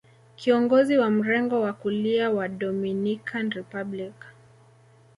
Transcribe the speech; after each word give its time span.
Kiongozi 0.35 0.97
wa 0.97 1.09
mrengo 1.09 1.61
wa 1.61 1.73
kulia 1.73 2.29
wa 2.29 2.47
Dominican 2.47 3.51
Republic 3.51 4.13